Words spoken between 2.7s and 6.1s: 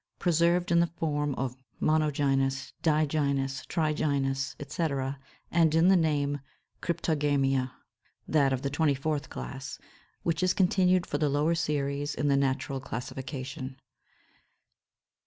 digynous, trigynous, etc. (301); and in the